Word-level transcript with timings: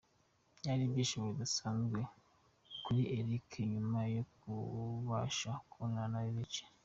Byari 0.59 0.81
ibyishimo 0.87 1.25
bidasanzwe 1.31 1.99
kuri 2.85 3.01
Erica 3.17 3.59
nyuma 3.73 3.99
yo 4.15 4.23
kubasha 4.35 5.51
kubonana 5.69 6.07
na 6.23 6.29
Lil 6.33 6.47
G. 6.53 6.55